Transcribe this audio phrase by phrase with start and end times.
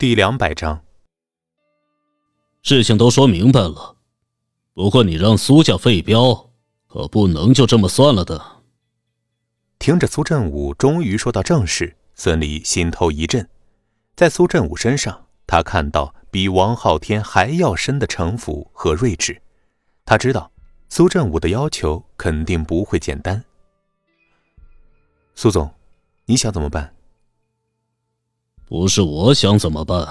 [0.00, 0.82] 第两百章，
[2.62, 3.96] 事情都说明白了，
[4.72, 6.48] 不过你让苏家废标，
[6.86, 8.42] 可不能就这么算了的。
[9.78, 13.46] 听着苏振武终于说到正事，孙离心头一震，
[14.16, 19.38] 在苏振武身上，他看到比王昊天还要深的城府和睿智。
[20.06, 20.50] 他知道
[20.88, 23.44] 苏振武的要求肯定不会简单。
[25.34, 25.70] 苏总，
[26.24, 26.90] 你想怎么办？
[28.70, 30.06] 不是我想怎么办，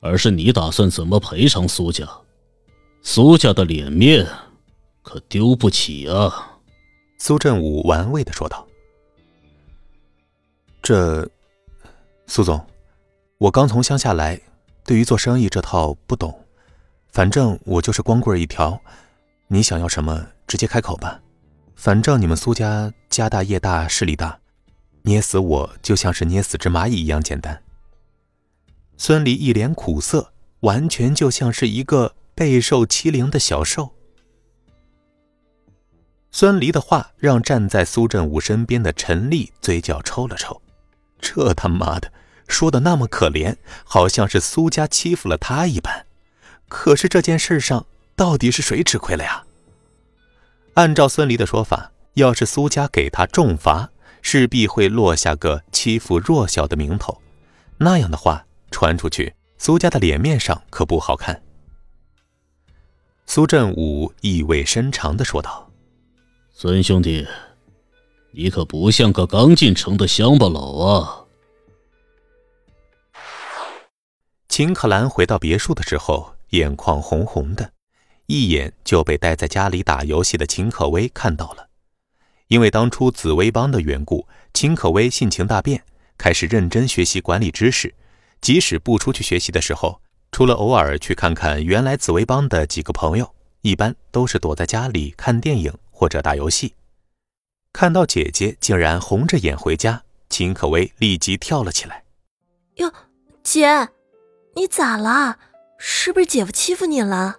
[0.00, 2.06] 而是你打算怎么赔偿苏家？
[3.00, 4.26] 苏家的脸面
[5.00, 6.60] 可丢不起啊！
[7.18, 8.68] 苏振武玩味的说道。
[10.82, 11.26] 这，
[12.26, 12.62] 苏总，
[13.38, 14.38] 我刚从乡下来，
[14.84, 16.38] 对于做生意这套不懂，
[17.08, 18.78] 反正我就是光棍一条。
[19.48, 21.18] 你想要什么，直接开口吧。
[21.76, 24.38] 反正你们苏家家大业大势力大，
[25.00, 27.62] 捏死我就像是捏死只蚂蚁一样简单。
[29.02, 33.94] 孙离一脸苦涩，完全就像是一个备受欺凌的小兽。
[36.30, 40.60] 孙离的话让站在苏振武身边的陈丽嘴角抽了抽。
[41.18, 42.12] 这他妈的
[42.46, 46.04] 说的那么可怜，好像是苏家欺负了他一般。
[46.68, 49.44] 可是这件事上到底是谁吃亏了呀？
[50.74, 53.88] 按照孙离的说法，要是苏家给他重罚，
[54.20, 57.22] 势必会落下个欺负弱小的名头。
[57.78, 61.42] 那样的话传出去，苏家的脸面上可不好看。
[63.26, 65.70] 苏振武意味深长的说道
[66.52, 67.26] ：“孙兄弟。”
[68.32, 71.26] 你可不像个刚进城的乡巴佬啊！
[74.48, 77.72] 秦可兰回到别墅的时候，眼眶红红的，
[78.26, 81.70] 一眼就被待在家里打游戏的秦可薇看到了。
[82.46, 85.82] 因为当初紫薇帮的缘故，秦可薇性情大变，
[86.16, 87.92] 开始认真学习管理知识。
[88.40, 90.00] 即使不出去学习的时候，
[90.32, 96.74] 除了偶尔去看看原来紫薇帮的几个朋友，一般都是躲在家里看电影或者打游戏。
[97.72, 102.04] 看到姐姐竟然红着眼回家，秦可薇立即跳了起来。
[102.76, 102.92] 哟，
[103.42, 103.88] 姐，
[104.54, 105.38] 你咋了？
[105.78, 107.36] 是不是姐夫欺负你了？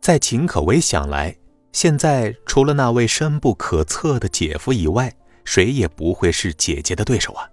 [0.00, 1.36] 在秦可薇想来，
[1.72, 7.48] 现在除了那位深不可测的姐夫以外，谁也不会是姐姐的对手啊。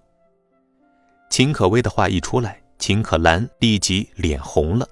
[1.31, 4.85] 秦可薇的话一出来，秦可兰立即脸红了。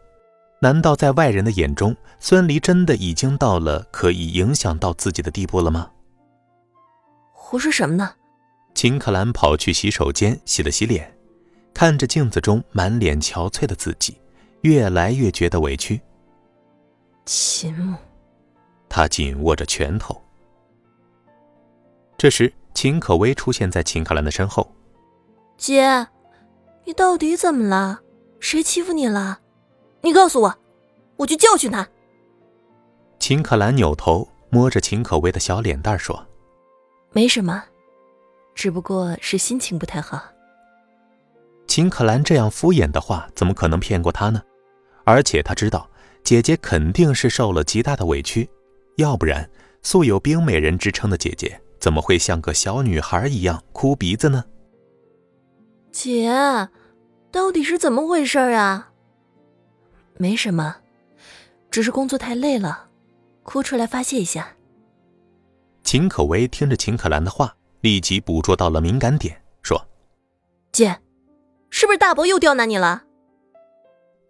[0.62, 5.92] 难道在外人的眼中，孙离真的已经到了可以影响到自己的地步了吗？
[7.34, 8.16] 胡说什么呢？
[8.74, 11.14] 秦可兰跑去洗手间洗了洗脸，
[11.74, 14.18] 看着镜子中满脸憔悴的自己，
[14.62, 16.00] 越来越觉得委屈。
[17.26, 17.98] 秦牧，
[18.88, 20.20] 他紧握着拳头。
[22.18, 24.74] 这时，秦可薇出现在秦可兰的身后。
[25.58, 26.08] 姐，
[26.90, 28.02] 你到底怎么了？
[28.40, 29.42] 谁欺负你了？
[30.02, 30.58] 你告诉我，
[31.18, 31.88] 我去教训他。
[33.20, 36.26] 秦可兰扭头摸着秦可薇的小脸蛋说。
[37.12, 37.64] 没什么，
[38.56, 40.20] 只不过是心情不太好。
[41.68, 44.42] 秦可兰这样敷衍的话，怎么可能骗过他呢？
[45.04, 45.88] 而且他知道
[46.24, 48.50] 姐姐肯定是受了极大的委屈，
[48.96, 49.48] 要不然
[49.84, 54.44] 素有冰美人之称的姐姐怎么会像个小女孩一样哭鼻子呢？
[55.92, 56.32] 姐，
[57.32, 58.92] 到底是怎么回事啊？
[60.18, 60.78] 没什么，
[61.72, 62.90] 只是工作太累了，
[63.44, 64.56] 哭出来发泄一下。
[65.84, 69.80] 秦可薇听着秦可兰的话，立即捕捉到了敏感点，说
[70.72, 71.00] ：“姐，
[71.70, 73.04] 是不是大伯又刁难你了？”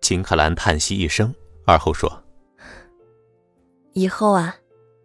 [0.01, 1.33] 秦可兰叹息一声，
[1.65, 2.23] 而后说
[3.93, 4.55] ：“以后啊，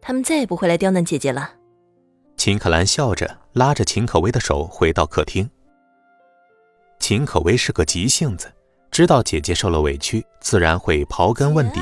[0.00, 1.54] 他们再也不会来刁难姐姐了。”
[2.36, 5.48] 秦可兰笑着拉着秦可薇的手回到客厅。
[7.06, 8.50] 秦可薇是个急性子，
[8.90, 11.78] 知道姐姐受了委屈，自然会刨根问底。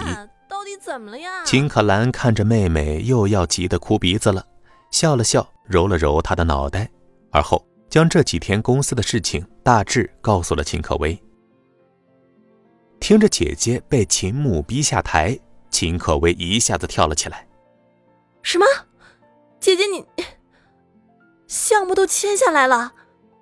[0.49, 1.45] 到底怎么了呀？
[1.45, 4.45] 秦可兰看着妹妹又要急得哭鼻子了。
[4.91, 6.91] 笑了笑，揉了揉她的脑袋，
[7.31, 11.17] 而后将这几天公司的事情大致告诉了秦可薇。
[12.99, 15.39] 听着姐姐被秦牧逼下台，
[15.71, 17.47] 秦可薇一下子跳了起来
[18.43, 18.67] ：“什么？
[19.61, 20.05] 姐姐你
[21.47, 22.95] 项目都签下来了，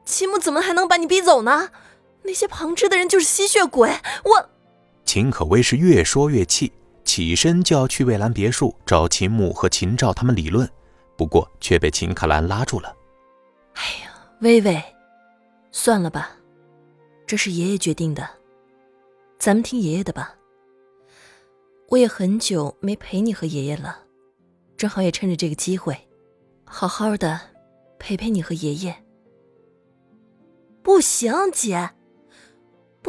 [0.04, 1.70] 秦牧怎么还能把你逼走呢？
[2.22, 3.90] 那些旁支的人就是吸血鬼！
[4.24, 4.50] 我……”
[5.04, 6.72] 秦可薇是越说越气，
[7.04, 10.68] 起身就要去蔚蓝别墅找秦牧和秦照他们理论。
[11.16, 12.96] 不过却被秦可兰拉住了。
[13.74, 14.82] 哎呀，微微，
[15.70, 16.30] 算了吧，
[17.26, 18.26] 这是爷爷决定的，
[19.38, 20.34] 咱们听爷爷的吧。
[21.88, 23.98] 我也很久没陪你和爷爷了，
[24.76, 26.08] 正好也趁着这个机会，
[26.64, 27.40] 好好的
[27.98, 29.04] 陪陪你和爷爷。
[30.82, 31.90] 不行，姐，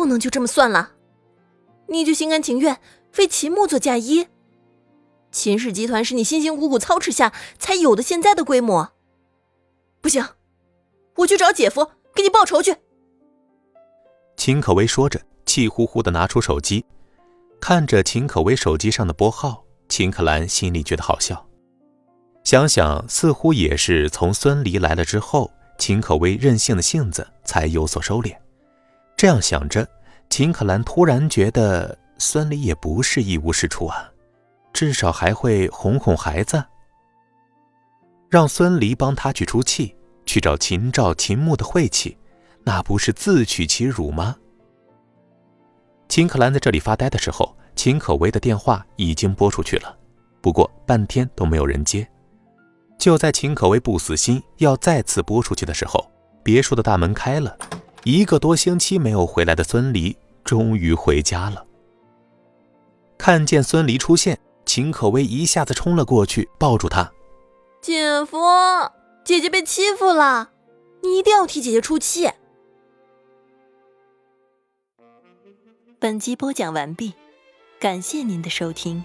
[0.01, 0.94] 不能就这么算了。
[1.89, 2.81] 你就心甘情愿
[3.19, 4.25] 为秦牧做嫁衣？
[5.31, 8.94] 秦氏集团是你辛辛苦苦操持下才有的现在的规模。
[10.01, 10.25] 不行，
[11.18, 12.75] 我去找姐夫给你报仇去。
[14.36, 16.83] 秦可薇说着，气呼呼的拿出手机，
[17.59, 21.47] 看着秦可薇手机上的拨号，秦可兰心里觉得好笑。
[22.44, 28.36] 想想，似乎也是从孙离来了之后，秦可薇任性的性子才有所收敛。
[29.21, 29.88] 这样想着，
[30.31, 34.12] 秦可兰突然觉得孙离也不是一无是处啊。
[34.73, 36.65] 至少还会哄哄孩子，
[38.31, 39.95] 让孙离帮他去出气，
[40.25, 42.18] 去找秦赵、秦牧的晦气，
[42.63, 44.35] 那不是自取其辱吗？
[46.09, 49.95] 秦可兰在这里发呆的时候，秦可薇的电话已经拨出去了，
[50.41, 52.09] 不过半天都没有人接。
[52.97, 57.56] 就在秦可薇不死心要再次拨出去的时候，别墅的大门开了，
[58.03, 61.65] 一个多星期没有回来的孙离终于回家了。
[63.18, 64.39] 看见孙离出现。
[64.63, 67.12] 秦可薇一下子冲了过去，抱住他。
[67.81, 68.38] 姐夫，
[69.25, 70.51] 姐姐被欺负了，
[71.01, 72.30] 你一定要替姐姐出气。
[76.00, 77.15] 本集播讲完毕，
[77.80, 79.04] 感谢您的收听。